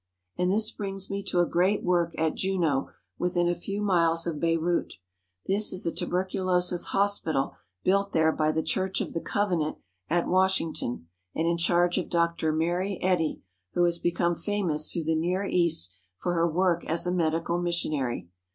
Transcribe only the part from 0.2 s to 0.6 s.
And